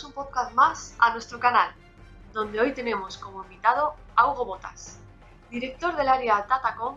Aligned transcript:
Bienvenidos 0.00 0.04
un 0.04 0.12
podcast 0.12 0.54
más 0.54 0.94
a 0.98 1.12
nuestro 1.12 1.38
canal, 1.38 1.74
donde 2.32 2.58
hoy 2.58 2.72
tenemos 2.72 3.18
como 3.18 3.42
invitado 3.44 3.96
a 4.16 4.30
Hugo 4.30 4.46
Botas, 4.46 4.98
director 5.50 5.94
del 5.94 6.08
área 6.08 6.46
Datacom, 6.48 6.96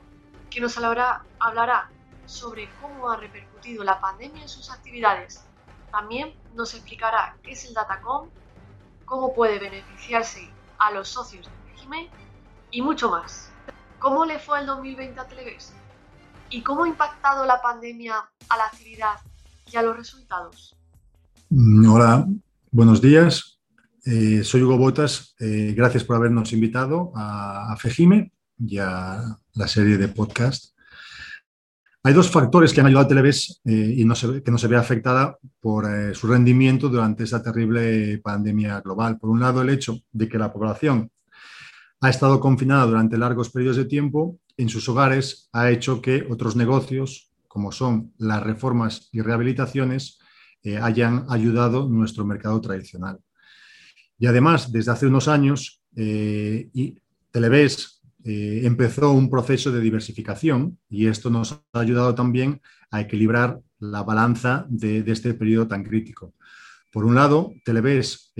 que 0.50 0.62
nos 0.62 0.78
hablará, 0.78 1.26
hablará 1.40 1.90
sobre 2.26 2.70
cómo 2.82 3.10
ha 3.10 3.18
repercutido 3.18 3.84
la 3.84 4.00
pandemia 4.00 4.44
en 4.44 4.48
sus 4.48 4.72
actividades. 4.72 5.44
También 5.92 6.34
nos 6.54 6.74
explicará 6.76 7.36
qué 7.44 7.52
es 7.52 7.66
el 7.66 7.74
Datacom, 7.74 8.30
cómo 9.04 9.34
puede 9.34 9.60
beneficiarse 9.60 10.50
a 10.78 10.92
los 10.92 11.10
socios 11.10 11.46
de 11.46 11.72
régimen 11.74 12.10
y 12.72 12.82
mucho 12.82 13.10
más. 13.10 13.52
¿Cómo 14.00 14.24
le 14.24 14.40
fue 14.40 14.62
el 14.62 14.66
2020 14.66 15.20
a 15.20 15.28
Televes? 15.28 15.74
¿Y 16.50 16.64
cómo 16.64 16.86
ha 16.86 16.88
impactado 16.88 17.46
la 17.46 17.62
pandemia 17.62 18.30
a 18.48 18.58
la 18.58 18.66
actividad 18.66 19.20
y 19.70 19.76
a 19.76 19.82
los 19.82 19.98
resultados? 19.98 20.78
Mm, 21.50 21.92
hola, 21.92 22.26
buenos 22.74 23.02
días. 23.02 23.60
Eh, 24.04 24.44
soy 24.44 24.64
Hugo 24.64 24.78
Botas. 24.78 25.36
Eh, 25.40 25.74
gracias 25.78 26.04
por 26.04 26.16
habernos 26.16 26.52
invitado 26.54 27.14
a, 27.16 27.76
Fejime 27.80 28.34
y 28.58 28.80
a 28.80 29.38
la 29.54 29.68
serie 29.68 29.98
de 29.98 30.08
podcast. 30.08 30.76
Hay 32.02 32.14
dos 32.14 32.30
factores 32.30 32.74
que 32.74 32.82
han 32.82 32.88
ayudado 32.88 33.06
a 33.06 33.08
Televes 33.08 33.62
eh, 33.64 33.94
y 33.96 34.04
que 34.42 34.52
no 34.52 34.58
se 34.58 34.68
ve 34.68 34.76
afectada 34.76 35.38
por 35.62 35.86
su 36.16 36.28
rendimiento 36.28 36.90
durante 36.90 37.24
esta 37.24 37.42
terrible 37.42 38.18
pandemia 38.18 38.82
global. 38.82 39.20
Por 39.20 39.30
un 39.30 39.40
lado, 39.40 39.62
el 39.62 39.70
hecho 39.70 40.00
de 40.12 40.28
que 40.28 40.40
la 40.40 40.52
población 40.52 41.12
ha 42.02 42.10
estado 42.10 42.40
confinada 42.40 42.88
durante 42.88 43.18
largos 43.18 43.52
periodos 43.52 43.78
de 43.78 43.86
tiempo 43.86 44.40
en 44.58 44.68
sus 44.68 44.90
hogares 44.90 45.48
ha 45.54 45.70
hecho 45.70 46.02
que 46.02 46.26
otros 46.30 46.56
negocios, 46.56 47.32
como 47.48 47.72
son 47.72 48.14
las 48.18 48.44
reformas 48.44 49.10
y 49.12 49.22
rehabilitaciones, 49.22 50.20
eh, 50.64 50.78
hayan 50.78 51.26
ayudado 51.28 51.90
nuestro 51.90 52.26
mercado 52.26 52.60
tradicional. 52.62 53.20
Y 54.18 54.28
además, 54.28 54.72
desde 54.72 54.92
hace 54.92 55.08
unos 55.08 55.28
años, 55.28 55.82
eh, 55.96 56.70
y 56.74 56.98
Televes 57.32 58.02
eh, 58.24 58.62
empezó 58.64 59.12
un 59.12 59.30
proceso 59.30 59.72
de 59.72 59.82
diversificación 59.82 60.78
y 60.90 61.08
esto 61.08 61.30
nos 61.30 61.52
ha 61.52 61.80
ayudado 61.80 62.16
también 62.16 62.62
a 62.92 63.02
equilibrar 63.02 63.60
la 63.80 64.04
balanza 64.04 64.66
de, 64.70 65.04
este 65.08 65.34
periodo 65.34 65.68
tan 65.68 65.84
crítico. 65.84 66.34
Por 66.92 67.04
un 67.04 67.16
lado, 67.16 67.52
Televes 67.66 68.32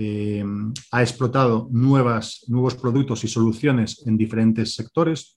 ha 0.92 1.02
explotado 1.02 1.68
nuevas, 1.72 2.44
nuevos 2.46 2.76
productos 2.76 3.24
y 3.24 3.28
soluciones 3.28 4.02
en 4.06 4.16
diferentes 4.16 4.74
sectores, 4.76 5.36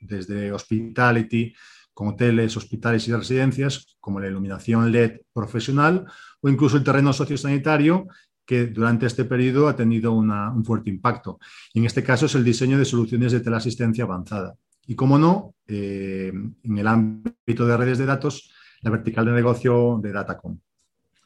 desde 0.00 0.52
hospitality, 0.52 1.54
con 1.98 2.06
hoteles, 2.06 2.56
hospitales 2.56 3.08
y 3.08 3.12
residencias, 3.12 3.96
como 3.98 4.20
la 4.20 4.28
iluminación 4.28 4.92
LED 4.92 5.22
profesional 5.32 6.06
o 6.40 6.48
incluso 6.48 6.76
el 6.76 6.84
terreno 6.84 7.12
sociosanitario, 7.12 8.06
que 8.46 8.66
durante 8.66 9.06
este 9.06 9.24
periodo 9.24 9.66
ha 9.66 9.74
tenido 9.74 10.12
un 10.12 10.64
fuerte 10.64 10.90
impacto. 10.90 11.40
en 11.74 11.86
este 11.86 12.04
caso 12.04 12.26
es 12.26 12.36
el 12.36 12.44
diseño 12.44 12.78
de 12.78 12.84
soluciones 12.84 13.32
de 13.32 13.40
teleasistencia 13.40 14.04
avanzada. 14.04 14.54
Y 14.86 14.94
como 14.94 15.18
no, 15.18 15.56
eh, 15.66 16.30
en 16.62 16.78
el 16.78 16.86
ámbito 16.86 17.66
de 17.66 17.76
redes 17.76 17.98
de 17.98 18.06
datos, 18.06 18.48
la 18.82 18.92
vertical 18.92 19.26
de 19.26 19.32
negocio 19.32 19.98
de 20.00 20.12
Datacom. 20.12 20.56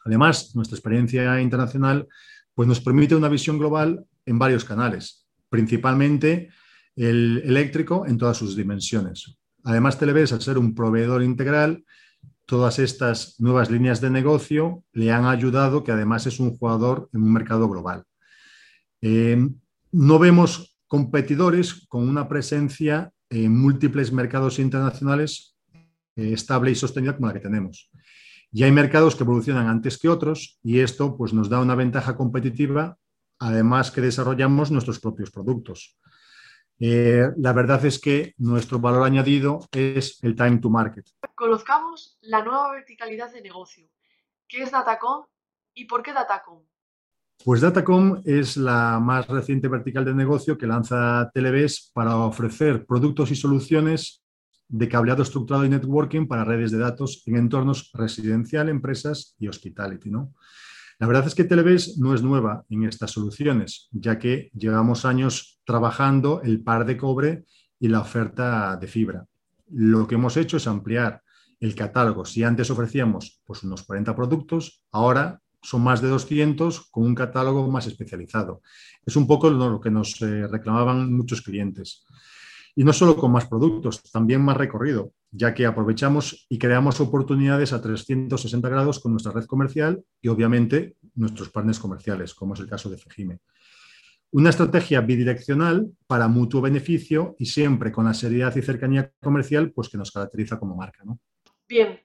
Además, 0.06 0.56
nuestra 0.56 0.76
experiencia 0.76 1.38
internacional 1.42 2.08
pues, 2.54 2.66
nos 2.66 2.80
permite 2.80 3.14
una 3.14 3.28
visión 3.28 3.58
global 3.58 4.06
en 4.24 4.38
varios 4.38 4.64
canales, 4.64 5.26
principalmente 5.50 6.48
el 6.96 7.42
eléctrico 7.44 8.06
en 8.06 8.16
todas 8.16 8.38
sus 8.38 8.56
dimensiones, 8.56 9.36
Además, 9.64 9.98
Televes, 9.98 10.32
al 10.32 10.42
ser 10.42 10.58
un 10.58 10.74
proveedor 10.74 11.22
integral, 11.22 11.84
todas 12.46 12.78
estas 12.78 13.40
nuevas 13.40 13.70
líneas 13.70 14.00
de 14.00 14.10
negocio 14.10 14.84
le 14.92 15.12
han 15.12 15.26
ayudado, 15.26 15.84
que 15.84 15.92
además 15.92 16.26
es 16.26 16.40
un 16.40 16.56
jugador 16.56 17.08
en 17.12 17.22
un 17.22 17.32
mercado 17.32 17.68
global. 17.68 18.04
Eh, 19.00 19.48
no 19.92 20.18
vemos 20.18 20.78
competidores 20.86 21.86
con 21.88 22.08
una 22.08 22.28
presencia 22.28 23.12
en 23.30 23.56
múltiples 23.56 24.12
mercados 24.12 24.58
internacionales 24.58 25.56
eh, 26.16 26.32
estable 26.34 26.70
y 26.70 26.74
sostenida 26.74 27.14
como 27.14 27.28
la 27.28 27.32
que 27.32 27.40
tenemos. 27.40 27.90
Y 28.52 28.64
hay 28.64 28.72
mercados 28.72 29.16
que 29.16 29.22
evolucionan 29.22 29.68
antes 29.68 29.96
que 29.96 30.10
otros 30.10 30.58
y 30.62 30.80
esto 30.80 31.16
pues, 31.16 31.32
nos 31.32 31.48
da 31.48 31.60
una 31.60 31.74
ventaja 31.74 32.16
competitiva, 32.16 32.98
además 33.38 33.90
que 33.90 34.02
desarrollamos 34.02 34.70
nuestros 34.70 35.00
propios 35.00 35.30
productos. 35.30 35.96
Eh, 36.84 37.30
la 37.36 37.52
verdad 37.52 37.84
es 37.84 38.00
que 38.00 38.34
nuestro 38.38 38.80
valor 38.80 39.04
añadido 39.04 39.60
es 39.70 40.18
el 40.24 40.34
time 40.34 40.58
to 40.58 40.68
market. 40.68 41.06
Conozcamos 41.36 42.18
la 42.22 42.42
nueva 42.42 42.72
verticalidad 42.72 43.32
de 43.32 43.40
negocio. 43.40 43.88
¿Qué 44.48 44.64
es 44.64 44.72
Datacom 44.72 45.24
y 45.74 45.84
por 45.84 46.02
qué 46.02 46.12
Datacom? 46.12 46.64
Pues 47.44 47.60
Datacom 47.60 48.20
es 48.24 48.56
la 48.56 48.98
más 48.98 49.28
reciente 49.28 49.68
vertical 49.68 50.04
de 50.04 50.12
negocio 50.12 50.58
que 50.58 50.66
lanza 50.66 51.30
Televes 51.32 51.92
para 51.94 52.16
ofrecer 52.16 52.84
productos 52.84 53.30
y 53.30 53.36
soluciones 53.36 54.24
de 54.66 54.88
cableado 54.88 55.22
estructurado 55.22 55.64
y 55.64 55.68
networking 55.68 56.26
para 56.26 56.44
redes 56.44 56.72
de 56.72 56.78
datos 56.78 57.22
en 57.26 57.36
entornos 57.36 57.92
residencial, 57.94 58.68
empresas 58.68 59.36
y 59.38 59.46
hospitality. 59.46 60.10
¿no? 60.10 60.34
La 61.02 61.08
verdad 61.08 61.26
es 61.26 61.34
que 61.34 61.42
Televes 61.42 61.98
no 61.98 62.14
es 62.14 62.22
nueva 62.22 62.64
en 62.70 62.84
estas 62.84 63.10
soluciones, 63.10 63.88
ya 63.90 64.20
que 64.20 64.52
llevamos 64.54 65.04
años 65.04 65.58
trabajando 65.64 66.42
el 66.42 66.62
par 66.62 66.86
de 66.86 66.96
cobre 66.96 67.44
y 67.80 67.88
la 67.88 67.98
oferta 67.98 68.76
de 68.76 68.86
fibra. 68.86 69.26
Lo 69.66 70.06
que 70.06 70.14
hemos 70.14 70.36
hecho 70.36 70.58
es 70.58 70.68
ampliar 70.68 71.20
el 71.58 71.74
catálogo. 71.74 72.24
Si 72.24 72.44
antes 72.44 72.70
ofrecíamos 72.70 73.40
pues, 73.44 73.64
unos 73.64 73.82
40 73.82 74.14
productos, 74.14 74.84
ahora 74.92 75.40
son 75.60 75.82
más 75.82 76.00
de 76.00 76.06
200 76.06 76.88
con 76.92 77.02
un 77.02 77.16
catálogo 77.16 77.68
más 77.68 77.88
especializado. 77.88 78.62
Es 79.04 79.16
un 79.16 79.26
poco 79.26 79.50
lo 79.50 79.80
que 79.80 79.90
nos 79.90 80.22
eh, 80.22 80.46
reclamaban 80.46 81.12
muchos 81.12 81.42
clientes. 81.42 82.04
Y 82.74 82.84
no 82.84 82.92
solo 82.92 83.16
con 83.16 83.32
más 83.32 83.46
productos, 83.46 84.02
también 84.10 84.42
más 84.42 84.56
recorrido 84.56 85.12
ya 85.32 85.54
que 85.54 85.64
aprovechamos 85.66 86.46
y 86.48 86.58
creamos 86.58 87.00
oportunidades 87.00 87.72
a 87.72 87.80
360 87.80 88.68
grados 88.68 89.00
con 89.00 89.12
nuestra 89.12 89.32
red 89.32 89.46
comercial 89.46 90.04
y 90.20 90.28
obviamente 90.28 90.96
nuestros 91.14 91.48
partners 91.48 91.78
comerciales, 91.78 92.34
como 92.34 92.54
es 92.54 92.60
el 92.60 92.68
caso 92.68 92.90
de 92.90 92.98
Fejime. 92.98 93.40
Una 94.30 94.50
estrategia 94.50 95.00
bidireccional 95.00 95.90
para 96.06 96.28
mutuo 96.28 96.60
beneficio 96.60 97.34
y 97.38 97.46
siempre 97.46 97.90
con 97.90 98.04
la 98.04 98.14
seriedad 98.14 98.54
y 98.54 98.62
cercanía 98.62 99.10
comercial 99.22 99.72
pues, 99.72 99.88
que 99.88 99.98
nos 99.98 100.12
caracteriza 100.12 100.58
como 100.58 100.76
marca. 100.76 101.02
Bien, 101.66 101.98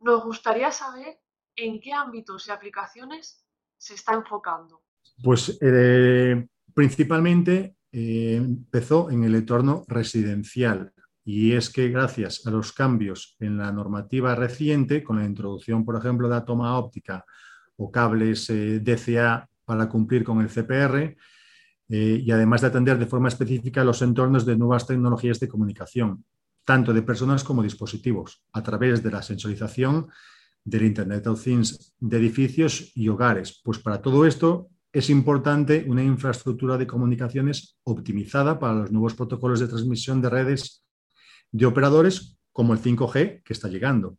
nos 0.00 0.24
gustaría 0.24 0.70
saber 0.70 1.18
en 1.56 1.80
qué 1.80 1.92
ámbitos 1.92 2.46
y 2.46 2.52
aplicaciones 2.52 3.44
se 3.76 3.94
está 3.94 4.14
enfocando. 4.14 4.82
Pues 5.22 5.58
eh, 5.60 6.46
principalmente 6.74 7.76
eh, 7.92 8.36
empezó 8.36 9.10
en 9.10 9.24
el 9.24 9.34
entorno 9.34 9.84
residencial, 9.88 10.92
y 11.24 11.52
es 11.52 11.70
que 11.70 11.90
gracias 11.90 12.46
a 12.46 12.50
los 12.50 12.72
cambios 12.72 13.36
en 13.38 13.58
la 13.58 13.70
normativa 13.70 14.34
reciente, 14.34 15.02
con 15.02 15.18
la 15.18 15.26
introducción, 15.26 15.84
por 15.84 15.96
ejemplo, 15.96 16.28
de 16.28 16.34
la 16.34 16.44
toma 16.44 16.78
óptica 16.78 17.24
o 17.76 17.90
cables 17.90 18.48
eh, 18.50 18.80
DCA 18.80 19.48
para 19.64 19.88
cumplir 19.88 20.24
con 20.24 20.40
el 20.40 20.48
CPR, 20.48 21.16
eh, 21.90 22.22
y 22.24 22.30
además 22.30 22.60
de 22.60 22.66
atender 22.66 22.98
de 22.98 23.06
forma 23.06 23.28
específica 23.28 23.84
los 23.84 24.02
entornos 24.02 24.44
de 24.44 24.56
nuevas 24.56 24.86
tecnologías 24.86 25.40
de 25.40 25.48
comunicación, 25.48 26.24
tanto 26.64 26.92
de 26.92 27.02
personas 27.02 27.44
como 27.44 27.62
dispositivos, 27.62 28.42
a 28.52 28.62
través 28.62 29.02
de 29.02 29.10
la 29.10 29.22
sensorización 29.22 30.08
del 30.64 30.84
Internet 30.84 31.26
of 31.26 31.42
Things 31.42 31.94
de 31.98 32.18
edificios 32.18 32.92
y 32.94 33.08
hogares. 33.08 33.60
Pues 33.64 33.78
para 33.78 34.02
todo 34.02 34.26
esto 34.26 34.68
es 34.98 35.10
importante 35.10 35.84
una 35.86 36.02
infraestructura 36.02 36.76
de 36.76 36.86
comunicaciones 36.86 37.78
optimizada 37.84 38.58
para 38.58 38.74
los 38.74 38.90
nuevos 38.90 39.14
protocolos 39.14 39.60
de 39.60 39.68
transmisión 39.68 40.20
de 40.20 40.28
redes 40.28 40.84
de 41.52 41.66
operadores 41.66 42.36
como 42.52 42.72
el 42.72 42.80
5G 42.80 43.42
que 43.44 43.52
está 43.52 43.68
llegando. 43.68 44.18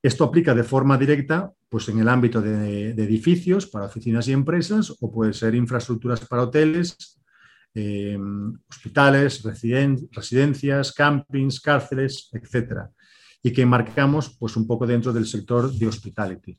Esto 0.00 0.22
aplica 0.22 0.54
de 0.54 0.62
forma 0.62 0.96
directa 0.96 1.50
pues, 1.68 1.88
en 1.88 1.98
el 1.98 2.08
ámbito 2.08 2.40
de, 2.40 2.90
edificios 2.90 3.66
para 3.66 3.86
oficinas 3.86 4.28
y 4.28 4.32
empresas 4.32 4.94
o 5.00 5.10
puede 5.12 5.32
ser 5.32 5.56
infraestructuras 5.56 6.20
para 6.20 6.44
hoteles, 6.44 7.20
em, 7.74 8.52
hospitales, 8.68 9.42
residencias, 9.42 10.92
campings, 10.92 11.60
cárceles, 11.60 12.30
etc. 12.32 12.88
Y 13.42 13.52
que 13.52 13.66
marcamos 13.66 14.36
pues, 14.38 14.56
un 14.56 14.68
poco 14.68 14.86
dentro 14.86 15.12
del 15.12 15.26
sector 15.26 15.72
de 15.72 15.86
hospitality. 15.88 16.56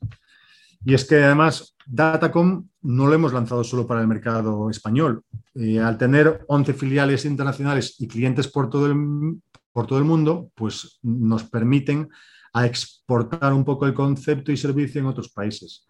Y 0.84 0.94
es 0.94 1.04
que 1.04 1.22
además 1.22 1.76
Datacom 1.86 2.68
no 2.82 3.06
lo 3.06 3.14
hemos 3.14 3.32
lanzado 3.32 3.62
solo 3.62 3.86
para 3.86 4.00
el 4.00 4.08
mercado 4.08 4.68
español. 4.70 5.24
Eh, 5.54 5.78
al 5.78 5.98
tener 5.98 6.44
11 6.48 6.74
filiales 6.74 7.24
internacionales 7.24 7.96
y 7.98 8.08
clientes 8.08 8.48
por 8.48 8.70
todo 8.70 8.86
el, 8.86 10.04
mundo, 10.04 10.50
pues 10.54 10.98
nos 11.02 11.44
permiten 11.44 12.08
exportar 12.54 13.52
un 13.52 13.64
poco 13.64 13.86
el 13.86 13.94
concepto 13.94 14.50
y 14.52 14.56
servicio 14.56 15.00
en 15.00 15.06
otros 15.06 15.30
países. 15.30 15.86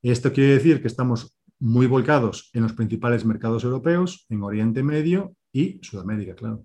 Esto 0.00 0.32
quiere 0.32 0.54
decir 0.54 0.80
que 0.80 0.88
estamos 0.88 1.36
muy 1.58 1.86
volcados 1.86 2.50
en 2.54 2.62
los 2.62 2.72
principales 2.72 3.24
mercados 3.24 3.64
europeos, 3.64 4.26
en 4.28 4.42
Oriente 4.42 4.82
Medio 4.82 5.36
y 5.52 5.80
Sudamérica, 5.82 6.34
claro. 6.34 6.64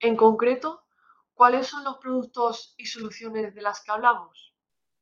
En 0.00 0.16
concreto, 0.16 0.84
¿cuáles 1.34 1.66
son 1.66 1.84
los 1.84 1.98
productos 1.98 2.74
y 2.78 2.86
soluciones 2.86 3.54
de 3.54 3.62
las 3.62 3.82
que 3.82 3.90
hablamos? 3.90 4.54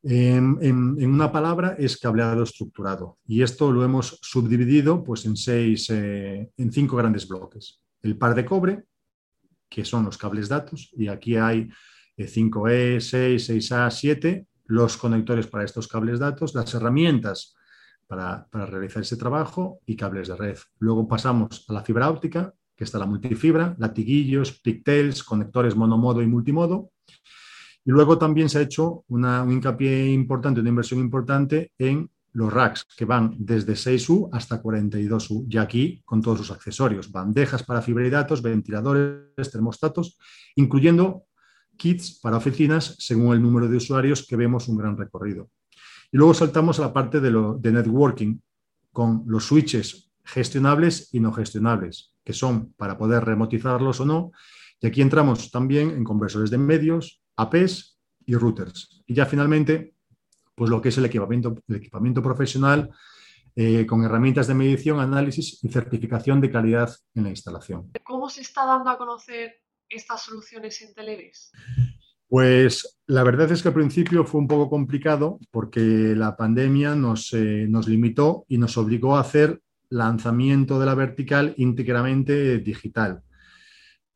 En, 0.02 1.02
una 1.04 1.32
palabra 1.32 1.74
es 1.78 1.96
cableado 1.98 2.44
estructurado 2.44 3.18
y 3.26 3.42
esto 3.42 3.72
lo 3.72 3.82
hemos 3.82 4.18
subdividido 4.22 5.02
pues, 5.02 5.24
en, 5.24 5.36
seis, 5.36 5.90
eh, 5.90 6.50
en 6.56 6.72
cinco 6.72 6.96
grandes 6.96 7.26
bloques. 7.26 7.80
El 8.02 8.16
par 8.16 8.34
de 8.34 8.44
cobre, 8.44 8.84
que 9.68 9.84
son 9.84 10.04
los 10.04 10.16
cables 10.16 10.48
datos, 10.48 10.90
y 10.96 11.08
aquí 11.08 11.36
hay 11.36 11.68
5E, 12.16 13.00
6, 13.00 13.50
6A, 13.50 13.90
7, 13.90 14.46
los 14.66 14.96
conectores 14.96 15.46
para 15.46 15.64
estos 15.64 15.88
cables 15.88 16.18
datos, 16.18 16.54
las 16.54 16.72
herramientas 16.74 17.56
para, 18.06 18.46
para, 18.48 18.66
realizar 18.66 19.02
ese 19.02 19.16
trabajo 19.16 19.80
y 19.86 19.96
cables 19.96 20.28
de 20.28 20.36
red. 20.36 20.58
Luego 20.78 21.08
pasamos 21.08 21.64
a 21.68 21.72
la 21.72 21.82
fibra 21.82 22.08
óptica, 22.08 22.54
que 22.76 22.84
está 22.84 22.98
la 22.98 23.06
multifibra, 23.06 23.74
latiguillos, 23.78 24.60
pigtails, 24.60 25.24
conectores 25.24 25.74
monomodo 25.74 26.22
y 26.22 26.26
multimodo. 26.26 26.90
Y 27.86 27.92
luego 27.92 28.18
también 28.18 28.48
se 28.48 28.58
ha 28.58 28.62
hecho 28.62 29.04
una, 29.06 29.44
un 29.44 29.52
hincapié 29.52 30.08
importante, 30.08 30.60
una 30.60 30.70
inversión 30.70 30.98
importante 30.98 31.70
en 31.78 32.10
los 32.32 32.52
racks, 32.52 32.84
que 32.96 33.04
van 33.04 33.34
desde 33.38 33.74
6U 33.74 34.28
hasta 34.32 34.60
42U, 34.60 35.46
y 35.48 35.56
aquí 35.56 36.02
con 36.04 36.20
todos 36.20 36.38
sus 36.38 36.50
accesorios, 36.50 37.10
bandejas 37.10 37.62
para 37.62 37.80
fibra 37.80 38.04
y 38.04 38.10
datos, 38.10 38.42
ventiladores, 38.42 39.50
termostatos, 39.52 40.18
incluyendo 40.56 41.26
kits 41.76 42.18
para 42.20 42.36
oficinas 42.36 42.96
según 42.98 43.34
el 43.34 43.40
número 43.40 43.68
de 43.68 43.76
usuarios 43.76 44.26
que 44.26 44.36
vemos 44.36 44.66
un 44.66 44.76
gran 44.76 44.98
recorrido. 44.98 45.48
Y 46.10 46.16
luego 46.18 46.34
saltamos 46.34 46.78
a 46.80 46.82
la 46.82 46.92
parte 46.92 47.20
de, 47.20 47.30
de 47.30 47.72
networking 47.72 48.38
con 48.92 49.22
los 49.28 49.44
switches 49.44 50.10
gestionables 50.24 51.08
y 51.12 51.20
no 51.20 51.32
gestionables, 51.32 52.14
que 52.24 52.32
son 52.32 52.72
para 52.76 52.98
poder 52.98 53.24
remotizarlos 53.24 54.00
o 54.00 54.04
no. 54.04 54.32
Y 54.80 54.88
aquí 54.88 55.00
entramos 55.00 55.50
también 55.52 55.90
en 55.90 56.04
conversores 56.04 56.50
de 56.50 56.58
medios, 56.58 57.22
APs 57.36 57.98
y 58.24 58.34
routers. 58.34 59.02
Y 59.06 59.14
ya 59.14 59.26
finalmente, 59.26 59.94
pues 60.54 60.70
lo 60.70 60.80
que 60.80 60.88
es 60.88 60.98
el 60.98 61.04
equipamiento, 61.04 61.54
el 61.68 61.76
equipamiento 61.76 62.22
profesional 62.22 62.90
eh, 63.54 63.86
con 63.86 64.04
herramientas 64.04 64.48
de 64.48 64.54
medición, 64.54 65.00
análisis 65.00 65.62
y 65.62 65.68
certificación 65.68 66.40
de 66.40 66.50
calidad 66.50 66.94
en 67.14 67.24
la 67.24 67.30
instalación. 67.30 67.90
¿Cómo 68.04 68.28
se 68.28 68.42
está 68.42 68.66
dando 68.66 68.90
a 68.90 68.98
conocer 68.98 69.62
estas 69.88 70.22
soluciones 70.22 70.82
en 70.82 70.94
Televes? 70.94 71.52
Pues 72.28 72.98
la 73.06 73.22
verdad 73.22 73.50
es 73.52 73.62
que 73.62 73.68
al 73.68 73.74
principio 73.74 74.24
fue 74.24 74.40
un 74.40 74.48
poco 74.48 74.68
complicado 74.68 75.38
porque 75.50 75.80
la 75.80 76.36
pandemia 76.36 76.94
nos, 76.94 77.32
eh, 77.32 77.66
nos 77.68 77.88
limitó 77.88 78.44
y 78.48 78.58
nos 78.58 78.76
obligó 78.76 79.16
a 79.16 79.20
hacer 79.20 79.62
lanzamiento 79.88 80.78
de 80.80 80.86
la 80.86 80.94
vertical 80.94 81.54
íntegramente 81.56 82.58
digital. 82.58 83.22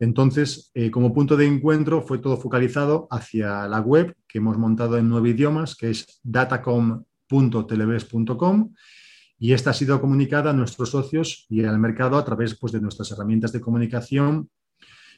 Entonces, 0.00 0.73
eh, 0.73 0.91
como 0.91 1.12
punto 1.12 1.37
de 1.37 1.47
encuentro 1.47 2.00
fue 2.02 2.19
todo 2.19 2.38
focalizado 2.38 3.06
hacia 3.11 3.69
la 3.69 3.81
web 3.81 4.17
que 4.26 4.38
hemos 4.38 4.56
montado 4.56 4.97
en 4.97 5.11
nueve 5.11 5.29
idiomas, 5.29 5.76
que 5.76 5.91
es 5.91 6.20
datacom.televes.com, 6.23 8.75
y 9.38 9.52
esta 9.52 9.69
ha 9.70 9.75
sido 9.75 10.00
comunicada 10.00 10.50
a 10.50 10.55
nuestros 10.55 10.91
socios 10.91 11.47
y 11.50 11.64
al 11.64 11.79
mercado 11.79 12.17
a 12.17 12.25
través 12.25 12.58
pues, 12.58 12.73
de 12.73 12.81
nuestras 12.81 13.12
herramientas 13.12 13.52
de 13.52 13.61
comunicación 13.61 14.49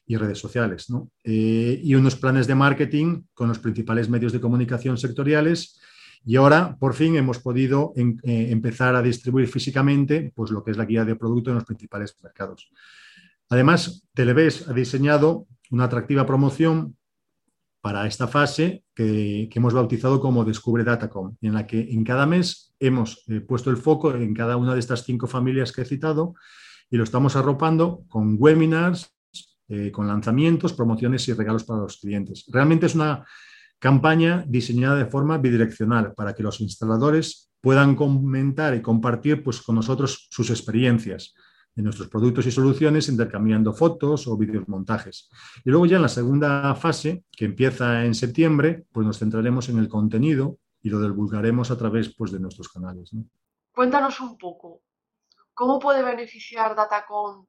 y 0.04 0.16
redes 0.16 0.38
sociales, 0.38 0.88
eh, 1.22 1.80
y 1.82 1.94
unos 1.94 2.16
planes 2.16 2.48
de 2.48 2.56
marketing 2.56 3.22
con 3.34 3.46
los 3.48 3.60
principales 3.60 4.08
medios 4.08 4.32
de 4.32 4.40
comunicación 4.40 4.98
sectoriales. 4.98 5.80
Y 6.24 6.36
ahora, 6.36 6.76
por 6.78 6.94
fin, 6.94 7.16
hemos 7.16 7.38
podido 7.38 7.92
eh, 7.96 8.48
empezar 8.50 8.96
a 8.96 9.02
distribuir 9.02 9.46
físicamente 9.46 10.32
pues, 10.34 10.50
lo 10.50 10.64
que 10.64 10.72
es 10.72 10.76
la 10.76 10.86
guía 10.86 11.04
de 11.04 11.14
producto 11.14 11.50
en 11.50 11.56
los 11.56 11.64
principales 11.64 12.16
mercados. 12.20 12.72
Además, 13.52 14.08
Televes 14.14 14.66
ha 14.66 14.72
diseñado 14.72 15.46
una 15.70 15.84
atractiva 15.84 16.24
promoción 16.24 16.96
para 17.82 18.06
esta 18.06 18.26
fase 18.26 18.82
que, 18.94 19.50
hemos 19.54 19.74
bautizado 19.74 20.20
como 20.20 20.46
Descubre 20.46 20.84
Datacom, 20.84 21.36
en 21.42 21.52
la 21.52 21.66
que 21.66 21.78
en 21.78 22.02
cada 22.02 22.24
mes 22.24 22.72
hemos 22.80 23.24
eh, 23.28 23.42
puesto 23.42 23.68
el 23.68 23.76
foco 23.76 24.14
en 24.14 24.32
cada 24.32 24.56
una 24.56 24.72
de 24.72 24.80
estas 24.80 25.04
cinco 25.04 25.26
familias 25.26 25.70
que 25.70 25.82
he 25.82 25.84
citado 25.84 26.34
y 26.88 26.96
lo 26.96 27.04
estamos 27.04 27.36
arropando 27.36 28.04
con 28.08 28.36
webinars, 28.38 29.14
eh, 29.68 29.92
con 29.92 30.06
lanzamientos, 30.06 30.72
promociones 30.72 31.28
y 31.28 31.34
regalos 31.34 31.64
para 31.64 31.80
los 31.80 31.98
clientes. 31.98 32.46
Realmente 32.50 32.86
es 32.86 32.94
una 32.94 33.26
campaña 33.78 34.46
diseñada 34.48 34.96
de 34.96 35.04
forma 35.04 35.36
bidireccional 35.36 36.14
para 36.14 36.34
que 36.34 36.42
los 36.42 36.62
instaladores 36.62 37.50
puedan 37.60 37.96
comentar 37.96 38.74
y 38.74 38.80
compartir 38.80 39.42
pues, 39.42 39.60
con 39.60 39.74
nosotros 39.74 40.26
sus 40.30 40.48
experiencias 40.48 41.34
de 41.74 41.82
nuestros 41.82 42.08
productos 42.08 42.46
y 42.46 42.50
soluciones 42.50 43.08
intercambiando 43.08 43.72
fotos 43.72 44.26
o 44.26 44.36
videomontajes. 44.36 45.30
Y 45.64 45.70
luego 45.70 45.86
ya 45.86 45.96
en 45.96 46.02
la 46.02 46.08
segunda 46.08 46.74
fase, 46.74 47.24
que 47.30 47.46
empieza 47.46 48.04
en 48.04 48.14
septiembre, 48.14 48.84
pues 48.92 49.06
nos 49.06 49.18
centraremos 49.18 49.68
en 49.68 49.78
el 49.78 49.88
contenido 49.88 50.58
y 50.82 50.90
lo 50.90 51.00
divulgaremos 51.00 51.70
a 51.70 51.78
través 51.78 52.14
pues, 52.14 52.32
de 52.32 52.40
nuestros 52.40 52.68
canales. 52.68 53.10
Cuéntanos 53.72 54.20
un 54.20 54.36
poco, 54.36 54.82
¿cómo 55.54 55.78
puede 55.78 56.02
beneficiar 56.02 56.76
Datacom 56.76 57.46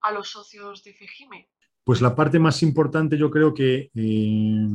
a 0.00 0.12
los 0.12 0.30
socios 0.30 0.82
de 0.82 0.94
FEGIME? 0.94 1.50
Pues 1.84 2.00
la 2.00 2.14
parte 2.14 2.38
más 2.38 2.62
importante 2.62 3.18
yo 3.18 3.30
creo 3.30 3.52
que 3.52 3.90
eh, 3.94 4.66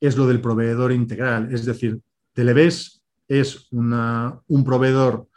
es 0.00 0.16
lo 0.16 0.26
del 0.26 0.40
proveedor 0.40 0.92
integral, 0.92 1.52
es 1.52 1.64
decir, 1.64 2.00
Televes 2.32 3.02
es 3.28 3.68
un 3.70 4.64
proveedor 4.64 5.28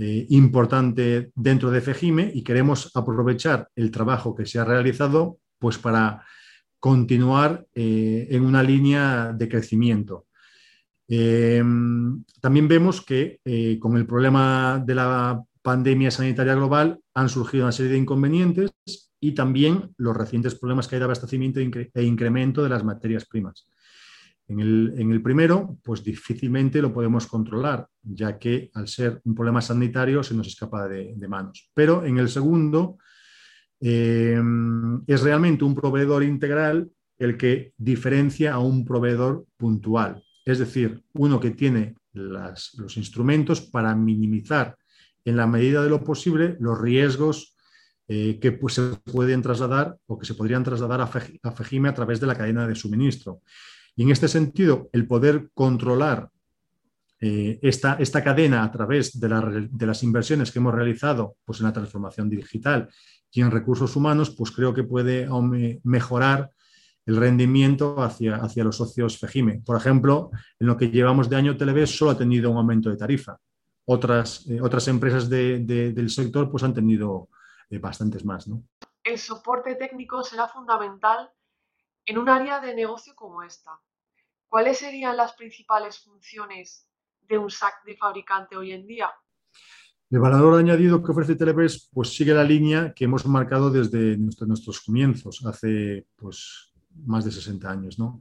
eh, 0.00 0.26
importante 0.30 1.32
dentro 1.34 1.72
de 1.72 1.80
FEGIME 1.80 2.30
y 2.32 2.44
queremos 2.44 2.92
aprovechar 2.94 3.68
el 3.74 3.90
trabajo 3.90 4.32
que 4.32 4.46
se 4.46 4.60
ha 4.60 4.64
realizado 4.64 5.38
pues 5.58 5.76
para 5.76 6.24
continuar 6.78 7.66
eh, 7.74 8.28
en 8.30 8.44
una 8.44 8.62
línea 8.62 9.32
de 9.32 9.48
crecimiento. 9.48 10.26
Eh, 11.08 11.64
también 12.40 12.68
vemos 12.68 13.04
que 13.04 13.40
con 13.80 13.96
el 13.96 14.06
problema 14.06 14.80
de 14.86 14.94
la 14.94 15.42
pandemia 15.62 16.12
sanitaria 16.12 16.54
global 16.54 17.00
han 17.14 17.28
surgido 17.28 17.64
una 17.64 17.72
serie 17.72 17.92
de 17.92 17.98
inconvenientes 17.98 18.70
y 19.18 19.32
también 19.32 19.94
los 19.96 20.16
recientes 20.16 20.54
problemas 20.54 20.86
que 20.86 20.94
hay 20.94 21.00
de 21.00 21.06
abastecimiento 21.06 21.58
e 21.58 22.02
incremento 22.04 22.62
de 22.62 22.68
las 22.68 22.84
materias 22.84 23.26
primas. 23.26 23.66
En 24.48 24.60
el, 24.60 25.22
primero, 25.22 25.78
pues 25.82 26.02
difícilmente 26.02 26.80
lo 26.80 26.92
podemos 26.92 27.26
controlar, 27.26 27.86
ya 28.02 28.38
que 28.38 28.70
al 28.74 28.88
ser 28.88 29.20
un 29.24 29.34
problema 29.34 29.60
sanitario 29.60 30.22
se 30.22 30.34
nos 30.34 30.46
escapa 30.46 30.88
de, 30.88 31.28
manos. 31.28 31.70
Pero 31.74 32.04
en 32.04 32.16
el 32.16 32.30
segundo, 32.30 32.96
eh, 33.80 34.40
es 35.06 35.20
realmente 35.20 35.64
un 35.64 35.74
proveedor 35.74 36.24
integral 36.24 36.90
el 37.18 37.36
que 37.36 37.74
diferencia 37.76 38.54
a 38.54 38.58
un 38.58 38.86
proveedor 38.86 39.44
puntual. 39.56 40.24
Es 40.46 40.58
decir, 40.58 41.02
uno 41.12 41.38
que 41.38 41.50
tiene 41.50 41.96
los 42.14 42.96
instrumentos 42.96 43.60
para 43.60 43.94
minimizar 43.94 44.76
en 45.24 45.36
la 45.36 45.46
medida 45.46 45.82
de 45.82 45.90
lo 45.90 46.02
posible 46.02 46.56
los 46.58 46.80
riesgos 46.80 47.54
eh, 48.08 48.38
que 48.40 48.52
pues, 48.52 48.74
se 48.74 48.82
pueden 49.04 49.42
trasladar 49.42 49.98
o 50.06 50.18
que 50.18 50.24
se 50.24 50.34
podrían 50.34 50.64
trasladar 50.64 51.02
a, 51.02 51.06
FEGIME 51.52 51.90
a 51.90 51.94
través 51.94 52.18
de 52.18 52.26
la 52.26 52.34
cadena 52.34 52.66
de 52.66 52.74
suministro. 52.74 53.42
Y 53.98 54.04
en 54.04 54.12
este 54.12 54.28
sentido, 54.28 54.88
el 54.92 55.08
poder 55.08 55.50
controlar 55.54 56.30
eh, 57.20 57.58
esta, 57.62 57.94
esta, 57.94 58.22
cadena 58.22 58.62
a 58.62 58.70
través 58.70 59.18
de, 59.18 59.68
de, 59.72 59.86
las 59.86 60.04
inversiones 60.04 60.52
que 60.52 60.60
hemos 60.60 60.72
realizado 60.72 61.34
pues, 61.44 61.58
en 61.58 61.66
la 61.66 61.72
transformación 61.72 62.30
digital 62.30 62.88
y 63.32 63.40
en 63.40 63.50
recursos 63.50 63.96
humanos, 63.96 64.30
pues 64.38 64.52
creo 64.52 64.72
que 64.72 64.84
puede 64.84 65.28
mejorar 65.82 66.52
el 67.06 67.16
rendimiento 67.16 68.00
hacia, 68.00 68.36
hacia 68.36 68.62
los 68.62 68.76
socios 68.76 69.18
FEGIME. 69.18 69.62
Por 69.66 69.76
ejemplo, 69.76 70.30
en 70.60 70.68
lo 70.68 70.76
que 70.76 70.92
llevamos 70.92 71.28
de 71.28 71.34
año 71.34 71.56
Televes 71.56 71.98
solo 71.98 72.12
ha 72.12 72.16
tenido 72.16 72.52
un 72.52 72.58
aumento 72.58 72.90
de 72.90 72.96
tarifa. 72.96 73.36
Otras, 73.86 74.46
eh, 74.46 74.60
otras 74.60 74.86
empresas 74.86 75.28
del 75.28 76.08
sector 76.08 76.48
pues, 76.48 76.62
han 76.62 76.72
tenido 76.72 77.30
eh, 77.68 77.78
bastantes 77.78 78.24
más. 78.24 78.46
¿no? 78.46 78.62
El 79.02 79.18
soporte 79.18 79.74
técnico 79.74 80.22
será 80.22 80.46
fundamental 80.46 81.32
en 82.06 82.16
un 82.16 82.28
área 82.28 82.60
de 82.60 82.76
negocio 82.76 83.16
como 83.16 83.42
esta. 83.42 83.72
¿Cuáles 84.48 84.78
serían 84.78 85.16
las 85.16 85.34
principales 85.34 85.98
funciones 85.98 86.88
de 87.28 87.36
un 87.36 87.50
SAC 87.50 87.84
de 87.84 87.96
fabricante 87.96 88.56
hoy 88.56 88.72
en 88.72 88.86
día? 88.86 89.10
El 90.10 90.20
valor 90.20 90.58
añadido 90.58 91.02
que 91.02 91.12
ofrece 91.12 91.36
Telepress 91.36 91.90
pues 91.92 92.08
sigue 92.08 92.32
la 92.32 92.44
línea 92.44 92.94
que 92.94 93.04
hemos 93.04 93.26
marcado 93.26 93.70
desde 93.70 94.16
nuestros 94.16 94.80
comienzos, 94.80 95.44
hace 95.44 96.06
pues, 96.16 96.72
más 97.04 97.26
de 97.26 97.30
60 97.30 97.70
años. 97.70 97.98
¿no? 97.98 98.20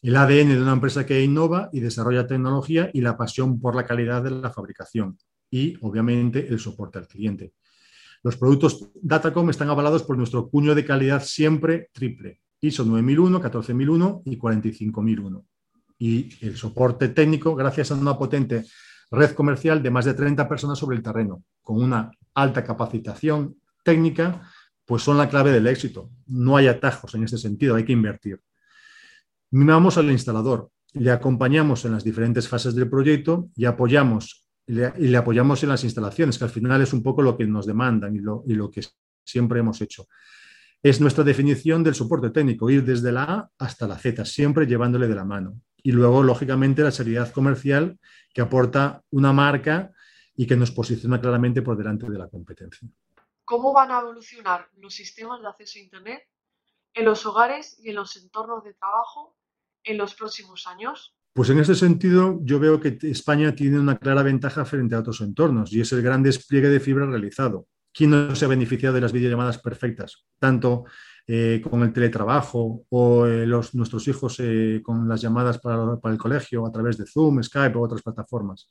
El 0.00 0.16
ADN 0.16 0.48
de 0.48 0.62
una 0.62 0.72
empresa 0.72 1.04
que 1.04 1.22
innova 1.22 1.68
y 1.74 1.80
desarrolla 1.80 2.26
tecnología 2.26 2.88
y 2.94 3.02
la 3.02 3.18
pasión 3.18 3.60
por 3.60 3.76
la 3.76 3.84
calidad 3.84 4.22
de 4.22 4.30
la 4.30 4.50
fabricación 4.50 5.18
y, 5.50 5.76
obviamente, 5.82 6.48
el 6.48 6.58
soporte 6.58 6.98
al 6.98 7.06
cliente. 7.06 7.52
Los 8.22 8.38
productos 8.38 8.92
Datacom 8.94 9.50
están 9.50 9.68
avalados 9.68 10.04
por 10.04 10.16
nuestro 10.16 10.48
cuño 10.48 10.74
de 10.74 10.86
calidad 10.86 11.22
siempre 11.22 11.90
triple, 11.92 12.40
ISO 12.62 12.86
9001, 12.86 13.40
14001 13.42 14.22
y 14.24 14.38
45001 14.38 15.46
y 15.98 16.44
el 16.44 16.56
soporte 16.56 17.08
técnico 17.08 17.54
gracias 17.54 17.90
a 17.90 17.94
una 17.94 18.18
potente 18.18 18.64
red 19.10 19.32
comercial 19.32 19.82
de 19.82 19.90
más 19.90 20.04
de 20.04 20.14
30 20.14 20.48
personas 20.48 20.78
sobre 20.78 20.96
el 20.96 21.02
terreno, 21.02 21.42
con 21.62 21.82
una 21.82 22.10
alta 22.34 22.64
capacitación 22.64 23.56
técnica, 23.84 24.42
pues 24.84 25.02
son 25.02 25.16
la 25.16 25.28
clave 25.28 25.52
del 25.52 25.66
éxito. 25.66 26.10
No 26.26 26.56
hay 26.56 26.66
atajos 26.66 27.14
en 27.14 27.24
este 27.24 27.38
sentido, 27.38 27.76
hay 27.76 27.84
que 27.84 27.92
invertir. 27.92 28.40
Mimamos 29.50 29.96
al 29.96 30.10
instalador. 30.10 30.70
le 30.92 31.10
acompañamos 31.10 31.84
en 31.84 31.92
las 31.92 32.04
diferentes 32.04 32.48
fases 32.48 32.74
del 32.74 32.88
proyecto 32.88 33.50
y 33.54 33.66
apoyamos 33.66 34.46
y 34.66 34.72
le, 34.72 35.16
apoyamos 35.16 35.62
en 35.62 35.68
las 35.68 35.84
instalaciones, 35.84 36.38
que 36.38 36.44
al 36.44 36.50
final 36.50 36.82
es 36.82 36.92
un 36.92 37.02
poco 37.02 37.22
lo 37.22 37.36
que 37.36 37.46
nos 37.46 37.66
demandan 37.66 38.16
y 38.16 38.18
lo, 38.18 38.42
y 38.46 38.54
lo 38.54 38.70
que 38.70 38.82
siempre 39.24 39.60
hemos 39.60 39.80
hecho. 39.80 40.08
Es 40.82 41.00
nuestra 41.00 41.22
definición 41.22 41.84
del 41.84 41.94
soporte 41.94 42.30
técnico, 42.30 42.68
ir 42.68 42.84
desde 42.84 43.12
la 43.12 43.22
A 43.24 43.50
hasta 43.58 43.86
la 43.86 43.98
Z, 43.98 44.24
siempre 44.24 44.66
llevándole 44.66 45.06
de 45.06 45.14
la 45.14 45.24
mano. 45.24 45.60
Y 45.86 45.92
luego, 45.92 46.24
lógicamente, 46.24 46.82
la 46.82 46.90
seriedad 46.90 47.30
comercial 47.30 47.96
que 48.34 48.40
aporta 48.40 49.04
una 49.10 49.32
marca 49.32 49.92
y 50.34 50.44
que 50.44 50.56
nos 50.56 50.72
posiciona 50.72 51.20
claramente 51.20 51.62
por 51.62 51.76
delante 51.76 52.10
de 52.10 52.18
la 52.18 52.28
competencia. 52.28 52.88
¿Cómo 53.44 53.72
van 53.72 53.92
a 53.92 54.00
evolucionar 54.00 54.68
los 54.78 54.92
sistemas 54.92 55.40
de 55.40 55.46
acceso 55.46 55.78
a 55.78 55.82
Internet 55.82 56.22
en 56.92 57.04
los 57.04 57.24
hogares 57.24 57.78
y 57.78 57.90
en 57.90 57.94
los 57.94 58.16
entornos 58.16 58.64
de 58.64 58.74
trabajo 58.74 59.36
en 59.84 59.96
los 59.96 60.16
próximos 60.16 60.66
años? 60.66 61.14
Pues 61.32 61.50
en 61.50 61.60
ese 61.60 61.76
sentido, 61.76 62.40
yo 62.42 62.58
veo 62.58 62.80
que 62.80 62.98
España 63.02 63.54
tiene 63.54 63.78
una 63.78 63.96
clara 63.96 64.24
ventaja 64.24 64.64
frente 64.64 64.96
a 64.96 64.98
otros 64.98 65.20
entornos 65.20 65.72
y 65.72 65.82
es 65.82 65.92
el 65.92 66.02
gran 66.02 66.20
despliegue 66.20 66.68
de 66.68 66.80
fibra 66.80 67.06
realizado. 67.06 67.68
¿Quién 67.96 68.10
no 68.10 68.36
se 68.36 68.44
ha 68.44 68.48
beneficiado 68.48 68.94
de 68.94 69.00
las 69.00 69.10
videollamadas 69.10 69.56
perfectas? 69.56 70.26
Tanto 70.38 70.84
eh, 71.26 71.62
con 71.62 71.82
el 71.82 71.94
teletrabajo 71.94 72.84
o 72.90 73.26
eh, 73.26 73.46
nuestros 73.46 74.06
hijos 74.06 74.36
eh, 74.38 74.82
con 74.84 75.08
las 75.08 75.22
llamadas 75.22 75.58
para, 75.58 75.98
el 76.04 76.18
colegio 76.18 76.66
a 76.66 76.70
través 76.70 76.98
de 76.98 77.06
Zoom, 77.06 77.42
Skype 77.42 77.78
o 77.78 77.80
otras 77.80 78.02
plataformas. 78.02 78.68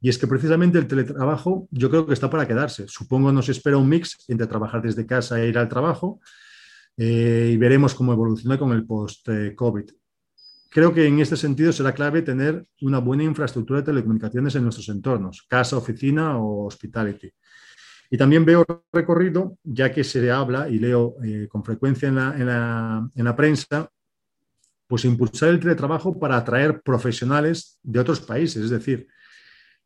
Y 0.00 0.10
es 0.10 0.16
que 0.16 0.28
precisamente 0.28 0.78
el 0.78 0.86
teletrabajo 0.86 1.66
yo 1.72 1.90
creo 1.90 2.06
que 2.06 2.12
está 2.12 2.30
para 2.30 2.46
quedarse. 2.46 2.86
Supongo 2.86 3.32
nos 3.32 3.48
espera 3.48 3.78
un 3.78 3.88
mix 3.88 4.16
entre 4.28 4.46
trabajar 4.46 4.80
desde 4.80 5.04
casa 5.04 5.42
e 5.42 5.48
ir 5.48 5.58
al 5.58 5.68
trabajo 5.68 6.20
y 6.96 7.56
veremos 7.56 7.96
cómo 7.96 8.12
evoluciona 8.12 8.56
con 8.56 8.70
el 8.70 8.86
post-COVID. 8.86 9.90
Creo 10.70 10.94
que 10.94 11.04
en 11.06 11.18
este 11.18 11.36
sentido 11.36 11.72
será 11.72 11.92
clave 11.92 12.22
tener 12.22 12.64
una 12.80 13.00
buena 13.00 13.24
infraestructura 13.24 13.80
de 13.80 13.86
telecomunicaciones 13.86 14.54
en 14.54 14.62
nuestros 14.62 14.88
entornos, 14.88 15.44
casa, 15.48 15.76
oficina 15.76 16.38
o 16.38 16.66
hospitality. 16.66 17.32
Y 18.10 18.16
también 18.16 18.44
veo 18.44 18.64
recorrido, 18.92 19.58
ya 19.64 19.92
que 19.92 20.04
se 20.04 20.30
habla 20.30 20.68
y 20.68 20.78
leo 20.78 21.16
eh, 21.24 21.48
con 21.48 21.64
frecuencia 21.64 22.08
en 22.08 22.14
la, 22.14 23.10
en 23.14 23.24
la 23.24 23.36
prensa, 23.36 23.90
pues 24.86 25.04
impulsar 25.04 25.48
el 25.48 25.60
teletrabajo 25.60 26.18
para 26.18 26.36
atraer 26.36 26.80
profesionales 26.82 27.78
de 27.82 27.98
otros 27.98 28.20
países, 28.20 28.64
es 28.64 28.70
decir, 28.70 29.08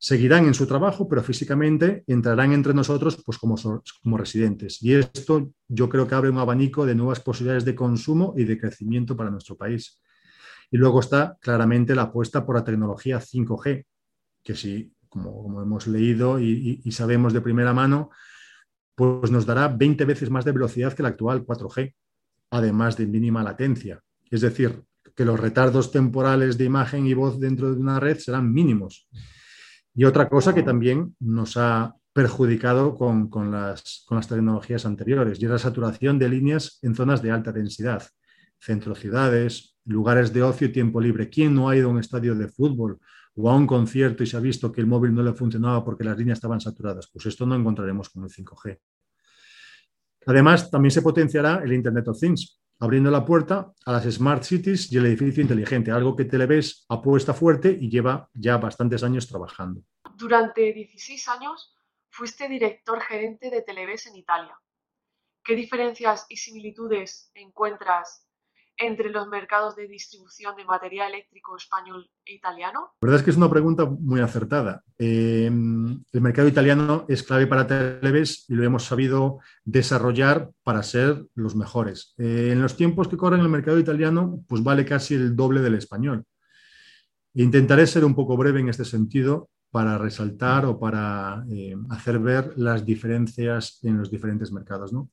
seguirán 0.00 0.47
en 0.47 0.55
su 0.55 0.67
trabajo, 0.67 1.07
pero 1.07 1.23
físicamente 1.23 2.05
entrarán 2.07 2.53
entre 2.53 2.73
nosotros 2.73 3.23
pues, 3.25 3.37
como, 3.37 3.57
como 4.03 4.17
residentes. 4.17 4.83
Y 4.83 4.95
esto 4.95 5.53
yo 5.69 5.89
creo 5.91 6.09
que 6.09 6.15
abre 6.15 6.31
un 6.31 6.39
abanico 6.39 6.87
de 6.87 6.95
nuevas 6.95 7.21
posibilidades 7.21 7.67
de 7.67 7.75
consumo 7.75 8.33
y 8.37 8.45
de 8.45 8.59
crecimiento 8.59 9.15
para 9.15 9.31
nuestro 9.31 9.57
país. 9.57 10.00
Y 10.71 10.79
luego 10.79 11.00
está 11.00 11.37
claramente 11.41 11.95
la 11.95 12.03
apuesta 12.03 12.47
por 12.47 12.57
la 12.57 12.65
tecnología 12.65 13.21
5G, 13.21 13.85
que 14.43 14.55
si, 14.55 14.91
como, 15.11 15.61
hemos 15.61 15.87
leído 15.87 16.38
y, 16.40 16.81
sabemos 16.93 17.35
de 17.35 17.43
primera 17.43 17.75
mano, 17.75 18.11
pues 18.95 19.31
nos 19.31 19.45
dará 19.45 19.69
20 19.69 20.05
veces 20.05 20.31
más 20.31 20.45
de 20.45 20.52
velocidad 20.52 20.95
que 20.95 21.02
la 21.02 21.11
actual 21.11 21.45
4G, 21.45 21.95
además 22.50 22.97
de 22.97 23.07
mínima 23.07 23.43
latencia. 23.43 24.00
Es 24.31 24.40
decir, 24.40 24.83
que 25.14 25.25
los 25.25 25.38
retardos 25.38 25.90
temporales 25.90 26.57
de 26.57 26.64
imagen 26.64 27.07
y 27.07 27.14
voz 27.14 27.38
dentro 27.38 27.75
de 27.75 27.81
una 27.81 28.00
red 28.00 28.19
serán 28.19 28.52
mínimos. 28.52 29.09
Y 29.95 30.05
otra 30.05 30.29
cosa 30.29 30.55
que 30.55 30.62
también 30.62 31.17
nos 31.19 31.57
ha 31.57 31.95
perjudicado 32.12 32.95
con, 32.97 33.50
las, 33.50 34.05
con 34.07 34.17
las 34.17 34.29
tecnologías 34.29 34.87
anteriores, 34.87 35.40
y 35.40 35.45
es 35.45 35.50
la 35.50 35.59
saturación 35.59 36.19
de 36.19 36.29
líneas 36.29 36.79
en 36.83 36.95
zonas 36.95 37.23
de 37.23 37.31
alta 37.31 37.52
densidad, 37.52 38.05
centro 38.59 38.95
ciudades, 38.95 39.76
lugares 39.85 40.33
de 40.33 40.43
ocio 40.43 40.69
y 40.69 40.73
tiempo 40.73 41.00
libre. 41.00 41.31
¿Quién 41.31 41.55
no 41.55 41.69
ha 41.69 41.76
ido 41.76 41.88
a 41.88 41.93
un 41.93 41.99
estadio 41.99 42.35
de 42.35 42.49
fútbol 42.49 43.00
o 43.41 43.51
a 43.51 43.57
un 43.57 43.67
concierto 43.67 44.23
y 44.23 44.27
se 44.27 44.37
ha 44.37 44.41
visto 44.41 44.71
que 44.71 44.81
el 44.81 44.87
móvil 44.87 45.15
no 45.15 45.23
le 45.23 45.33
funcionaba 45.33 45.85
porque 45.85 46.05
las 46.05 46.17
líneas 46.17 46.37
estaban 46.37 46.61
saturadas? 46.61 47.09
Pues 47.13 47.27
esto 47.27 47.47
no 47.47 47.55
encontraremos 47.55 48.11
con 48.11 48.25
el 48.25 48.31
5G. 48.31 48.79
Además, 50.27 50.71
también 50.71 50.91
se 50.91 51.03
potenciará 51.03 51.63
el 51.65 51.73
Internet 51.73 52.09
of 52.09 52.21
Things, 52.21 52.61
abriendo 52.79 53.11
la 53.11 53.25
puerta 53.25 53.73
a 53.85 53.93
las 53.93 54.05
Smart 54.05 54.43
Cities 54.43 54.93
y 54.93 54.99
el 54.99 55.07
edificio 55.07 55.43
inteligente, 55.43 55.91
algo 55.91 56.15
que 56.15 56.25
Televes 56.25 56.85
apuesta 56.89 57.33
fuerte 57.33 57.77
y 57.79 57.89
lleva 57.89 58.29
ya 58.35 58.59
bastantes 58.59 59.03
años 59.03 59.27
trabajando. 59.27 59.83
Durante 60.17 60.73
16 60.73 61.29
años 61.29 61.75
fuiste 62.11 62.49
director 62.49 63.01
gerente 63.01 63.51
de 63.51 63.63
Televes 63.63 64.07
en 64.07 64.17
Italia. 64.17 64.59
¿Qué 65.43 65.55
diferencias 65.55 66.27
y 66.29 66.37
similitudes 66.37 67.31
encuentras 67.35 68.27
entre 68.81 69.11
los 69.11 69.29
mercados 69.29 69.77
de 69.77 69.87
distribución 69.87 70.57
de 70.57 70.65
material 70.65 71.13
eléctrico 71.13 71.57
español 71.57 72.11
e 72.25 72.35
italiano? 72.35 72.93
La 73.03 73.07
verdad 73.07 73.21
es 73.21 73.25
que 73.25 73.31
es 73.31 73.37
una 73.37 73.51
pregunta 73.51 73.85
muy 73.85 74.21
acertada. 74.21 74.83
Eh, 74.99 75.47
el 75.47 76.21
mercado 76.21 76.49
italiano 76.49 77.05
es 77.09 77.23
clave 77.23 77.47
para 77.47 77.67
Televes 77.67 78.47
y 78.49 78.55
lo 78.55 78.65
hemos 78.65 78.85
sabido 78.85 79.41
desarrollar 79.65 80.51
para 80.63 80.83
ser 80.83 81.27
los 81.35 81.55
mejores. 81.55 82.15
Eh, 82.19 82.51
en 82.53 82.63
los 82.63 82.77
tiempos 82.77 83.09
que 83.09 83.19
corren 83.19 83.41
el 83.41 83.49
mercado 83.49 83.79
italiano, 83.79 84.43
pues 84.49 84.63
vale 84.63 84.85
casi 84.85 85.15
el 85.15 85.37
doble 85.37 85.61
del 85.61 85.75
español. 85.75 86.25
Intentaré 87.35 87.87
ser 87.87 88.05
un 88.05 88.15
poco 88.15 88.37
breve 88.37 88.61
en 88.61 88.71
este 88.71 88.85
sentido 88.85 89.51
para 89.71 89.99
resaltar 89.99 90.65
o 90.65 90.79
para 90.81 91.45
eh, 91.51 91.77
hacer 91.91 92.19
ver 92.19 92.55
las 92.57 92.85
diferencias 92.85 93.79
en 93.83 93.99
los 93.99 94.11
diferentes 94.11 94.51
mercados. 94.51 94.93
¿no? 94.93 95.11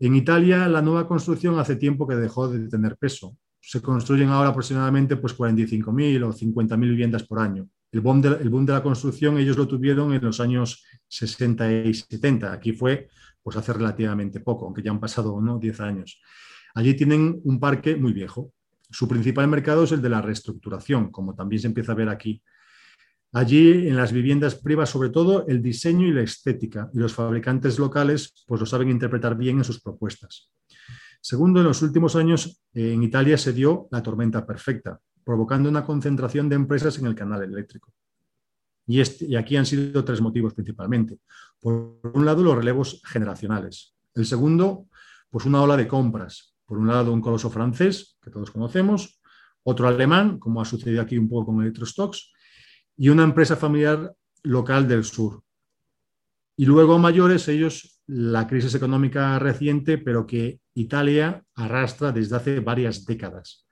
En 0.00 0.14
Italia, 0.14 0.68
la 0.68 0.82
nueva 0.82 1.06
construcción 1.06 1.58
hace 1.58 1.76
tiempo 1.76 2.06
que 2.06 2.16
dejó 2.16 2.48
de 2.48 2.68
tener 2.68 2.96
peso. 2.96 3.36
Se 3.60 3.80
construyen 3.80 4.28
ahora 4.28 4.50
aproximadamente 4.50 5.16
pues, 5.16 5.36
45.000 5.36 6.24
o 6.24 6.32
50.000 6.32 6.80
viviendas 6.80 7.22
por 7.22 7.38
año. 7.38 7.68
El 7.92 8.00
boom, 8.00 8.20
de, 8.20 8.72
la 8.72 8.82
construcción 8.82 9.38
ellos 9.38 9.56
lo 9.56 9.68
tuvieron 9.68 10.12
en 10.12 10.24
los 10.24 10.40
años 10.40 10.84
60 11.06 11.72
y 11.84 11.94
70. 11.94 12.52
Aquí 12.52 12.72
fue 12.72 13.08
pues, 13.40 13.56
hace 13.56 13.72
relativamente 13.72 14.40
poco, 14.40 14.66
aunque 14.66 14.82
ya 14.82 14.90
han 14.90 14.98
pasado 14.98 15.40
¿no? 15.40 15.58
10 15.58 15.80
años. 15.80 16.20
Allí 16.74 16.94
tienen 16.94 17.40
un 17.44 17.60
parque 17.60 17.94
muy 17.94 18.12
viejo. 18.12 18.52
Su 18.90 19.06
principal 19.06 19.46
mercado 19.46 19.84
es 19.84 19.92
el 19.92 20.02
de 20.02 20.08
la 20.08 20.20
reestructuración, 20.20 21.10
como 21.10 21.34
también 21.34 21.60
se 21.60 21.68
empieza 21.68 21.92
a 21.92 21.94
ver 21.94 22.08
aquí. 22.08 22.42
Allí, 23.36 23.88
en 23.88 23.96
las 23.96 24.12
viviendas 24.12 24.54
priva 24.54 24.86
sobre 24.86 25.10
todo 25.10 25.44
el 25.48 25.60
diseño 25.60 26.06
y 26.06 26.12
la 26.12 26.22
estética, 26.22 26.88
y 26.94 26.98
los 26.98 27.12
fabricantes 27.12 27.80
locales 27.80 28.44
pues, 28.46 28.60
lo 28.60 28.66
saben 28.66 28.90
interpretar 28.90 29.36
bien 29.36 29.58
en 29.58 29.64
sus 29.64 29.80
propuestas. 29.80 30.52
Segundo, 31.20 31.58
en 31.58 31.66
los 31.66 31.82
últimos 31.82 32.14
años 32.14 32.62
en 32.72 33.02
Italia 33.02 33.36
se 33.36 33.52
dio 33.52 33.88
la 33.90 34.04
tormenta 34.04 34.46
perfecta, 34.46 35.00
provocando 35.24 35.68
una 35.68 35.84
concentración 35.84 36.48
de 36.48 36.54
empresas 36.54 36.96
en 37.00 37.06
el 37.06 37.16
canal 37.16 37.42
eléctrico. 37.42 37.92
Y, 38.86 39.00
este, 39.00 39.24
y 39.24 39.34
aquí 39.34 39.56
han 39.56 39.66
sido 39.66 40.04
tres 40.04 40.20
motivos 40.20 40.54
principalmente. 40.54 41.18
Por 41.58 41.98
un 42.14 42.24
lado, 42.24 42.40
los 42.40 42.54
relevos 42.54 43.02
generacionales. 43.04 43.96
El 44.14 44.26
segundo, 44.26 44.86
pues 45.28 45.44
una 45.44 45.60
ola 45.60 45.76
de 45.76 45.88
compras. 45.88 46.54
Por 46.66 46.78
un 46.78 46.86
lado, 46.86 47.12
un 47.12 47.20
coloso 47.20 47.50
francés, 47.50 48.16
que 48.22 48.30
todos 48.30 48.52
conocemos, 48.52 49.20
otro 49.64 49.88
alemán, 49.88 50.38
como 50.38 50.60
ha 50.60 50.64
sucedido 50.64 51.02
aquí 51.02 51.18
un 51.18 51.28
poco 51.28 51.46
con 51.46 51.62
Electrostocks, 51.62 52.33
y 52.96 53.08
una 53.08 53.24
empresa 53.24 53.56
familiar 53.56 54.14
local 54.42 54.88
del 54.88 55.04
sur. 55.04 55.42
Y 56.56 56.66
luego 56.66 56.98
mayores, 56.98 57.48
ellos, 57.48 58.00
la 58.06 58.46
crisis 58.46 58.74
económica 58.74 59.38
reciente, 59.38 59.98
pero 59.98 60.26
que 60.26 60.60
Italia 60.74 61.42
arrastra 61.54 62.12
desde 62.12 62.36
hace 62.36 62.60
varias 62.60 63.04
décadas. 63.04 63.66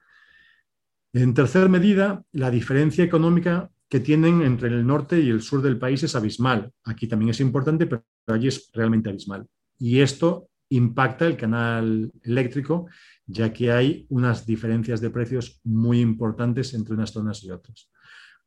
En 1.13 1.35
tercer 1.35 1.69
medida, 1.69 2.25
la 2.33 2.51
diferencia 2.51 3.05
económica 3.05 3.71
que 3.89 4.01
tienen 4.01 4.41
entre 4.41 4.69
el 4.69 4.87
norte 4.87 5.21
y 5.21 5.29
el 5.29 5.43
sur 5.43 5.61
del 5.61 5.79
país 5.79 6.03
es 6.03 6.17
abismal. 6.17 6.73
Aquí 6.85 7.07
también 7.07 7.31
es 7.31 7.41
importante, 7.41 7.87
pero 7.87 8.03
allí 8.27 8.49
es 8.49 8.71
realmente 8.73 9.11
abismal. 9.11 9.47
Y 9.79 10.01
esto 10.01 10.49
impacta 10.71 11.27
el 11.27 11.37
canal 11.37 12.11
eléctrico, 12.23 12.87
ya 13.27 13.53
que 13.53 13.71
hay 13.71 14.07
unas 14.09 14.47
diferencias 14.47 15.03
de 15.03 15.11
precios 15.11 15.61
muy 15.65 16.01
importantes 16.01 16.73
entre 16.73 16.95
unas 16.95 17.11
zonas 17.11 17.45
y 17.45 17.51
otras. 17.51 17.91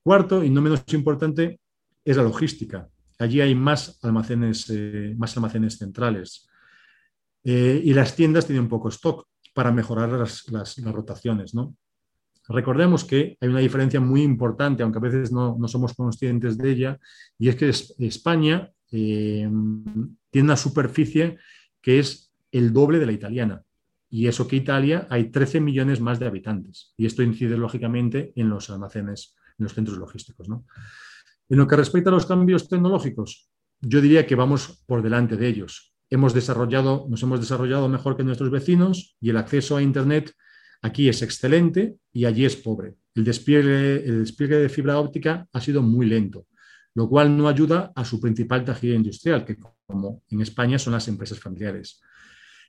Cuarto, 0.05 0.43
y 0.43 0.51
no 0.51 0.62
menos 0.62 0.83
importante, 0.93 1.59
es 2.03 2.15
la 2.15 2.21
logística. 2.21 2.88
Allí 3.17 3.41
hay 3.41 3.55
más 3.55 3.97
almacenes, 4.03 4.69
eh, 4.69 5.15
más 5.17 5.35
almacenes 5.35 5.79
centrales. 5.79 6.47
Eh, 7.43 7.81
y 7.83 7.91
las 7.91 8.15
tiendas 8.15 8.45
tienen 8.45 8.69
poco 8.69 8.89
stock 8.89 9.27
para 9.55 9.71
mejorar 9.71 10.12
las, 10.12 10.77
rotaciones. 10.83 11.55
¿no? 11.55 11.75
Recordemos 12.47 13.03
que 13.03 13.35
hay 13.41 13.50
una 13.50 13.62
diferencia 13.62 14.00
muy 14.00 14.21
importante, 14.21 14.83
aunque 14.83 15.00
a 15.00 15.01
veces 15.01 15.31
no, 15.31 15.57
somos 15.67 15.95
conscientes 15.95 16.55
de 16.59 16.69
ella, 16.69 17.00
y 17.39 17.50
es 17.50 17.55
que 17.55 17.69
España 18.05 18.71
eh, 18.91 19.50
tiene 20.29 20.45
una 20.45 20.55
superficie 20.55 21.39
que 21.81 21.97
es 21.97 22.31
el 22.51 22.71
doble 22.71 23.00
de 23.00 23.07
la 23.07 23.12
italiana. 23.12 23.63
Y 24.07 24.27
eso 24.27 24.47
que 24.47 24.57
Italia 24.57 25.07
hay 25.09 25.31
13 25.31 25.62
millones 25.62 26.00
más 26.00 26.19
de 26.19 26.27
habitantes. 26.27 26.93
Y 26.95 27.07
esto 27.07 27.24
incide 27.24 27.57
lógicamente 27.57 28.33
en 28.35 28.50
los 28.50 28.69
almacenes 28.69 29.35
en 29.57 29.63
los 29.63 29.74
centros 29.74 29.97
logísticos. 29.97 30.50
¿no? 30.50 30.65
En 31.50 31.57
lo 31.57 31.67
que 31.67 31.75
respecta 31.75 32.09
a 32.09 32.13
los 32.13 32.25
cambios 32.25 32.67
tecnológicos, 32.67 33.50
yo 33.81 34.01
diría 34.01 34.25
que 34.25 34.35
vamos 34.35 34.83
por 34.85 35.01
delante 35.01 35.38
de 35.38 35.47
ellos. 35.47 35.93
Hemos 36.09 36.33
desarrollado, 36.33 37.07
nos 37.09 37.21
hemos 37.24 37.39
desarrollado 37.39 37.89
mejor 37.89 38.15
que 38.15 38.24
nuestros 38.24 38.50
vecinos 38.51 39.17
y 39.19 39.29
el 39.29 39.38
acceso 39.38 39.77
a 39.77 39.81
Internet 39.81 40.33
aquí 40.81 41.09
es 41.09 41.21
excelente 41.21 41.95
y 42.12 42.25
allí 42.25 42.45
es 42.45 42.55
pobre. 42.55 42.95
el 43.15 43.24
despliegue, 43.24 44.01
de 44.01 44.69
fibra 44.69 45.00
óptica 45.00 45.47
ha 45.51 45.62
sido 45.62 45.81
muy 45.81 46.05
lento, 46.05 46.47
lo 46.93 47.09
cual 47.09 47.35
no 47.35 47.47
ayuda 47.47 47.91
a 47.95 48.05
su 48.05 48.19
principal 48.19 48.63
tajilla 48.63 48.95
industrial, 48.95 49.45
que 49.45 49.57
como 49.57 50.24
en 50.29 50.41
España 50.41 50.77
son 50.77 50.93
las 50.93 51.07
empresas 51.07 51.39
familiares. 51.39 52.01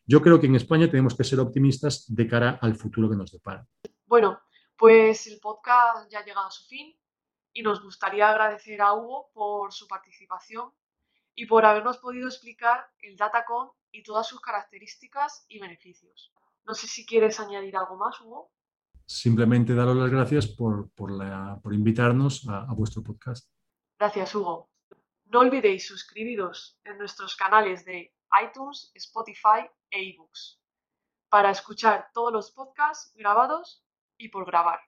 Yo 0.07 0.23
creo 0.23 0.41
que 0.41 0.47
en 0.47 0.55
España 0.55 0.89
tenemos 0.89 1.15
que 1.15 1.25
ser 1.25 1.41
optimistas 1.41 2.05
de 2.09 2.27
cara 2.29 2.59
al 2.63 2.77
futuro 2.77 3.11
que 3.11 3.17
nos 3.17 3.33
depara. 3.33 3.67
Bueno, 4.07 4.39
pues 4.77 5.27
el 5.27 5.41
podcast 5.41 6.11
ya 6.11 6.21
ha 6.21 6.25
llegado 6.25 6.47
a 6.47 6.51
su 6.51 6.65
fin 6.67 6.97
y 7.53 7.63
nos 7.63 7.83
gustaría 7.83 8.29
agradecer 8.29 8.81
a 8.83 8.93
Hugo 8.95 9.31
por 9.33 9.73
su 9.73 9.89
participación 9.89 10.73
y 11.35 11.47
por 11.47 11.65
habernos 11.65 11.99
podido 11.99 12.29
explicar 12.29 12.87
el 13.01 13.17
Datacom 13.17 13.71
y 13.91 14.03
todas 14.03 14.27
sus 14.27 14.41
características 14.41 15.45
y 15.49 15.59
beneficios. 15.59 16.33
No 16.65 16.75
sé 16.75 16.87
si 16.87 17.07
quieres 17.07 17.41
añadir 17.41 17.77
algo 17.77 17.97
más, 17.97 18.21
Hugo. 18.21 18.51
Simplemente 19.07 19.75
daros 19.75 19.97
las 19.97 20.11
gracias 20.11 20.47
por, 20.47 20.91
invitarnos 21.73 22.47
a, 22.49 22.63
a 22.63 22.75
vuestro 22.75 23.03
podcast. 23.03 23.49
Gracias, 23.99 24.35
Hugo. 24.35 24.71
No 25.27 25.41
olvidéis 25.41 25.87
suscribiros 25.87 26.79
en 26.85 26.99
nuestros 26.99 27.37
canales 27.37 27.85
de 27.85 28.15
iTunes, 28.43 28.91
Spotify 28.95 29.69
e 29.91 30.11
ebooks 30.11 30.61
para 31.29 31.51
escuchar 31.51 32.11
todos 32.13 32.33
los 32.33 32.51
podcasts 32.51 33.13
grabados 33.15 33.85
y 34.19 34.29
por 34.29 34.47
grabar. 34.47 34.81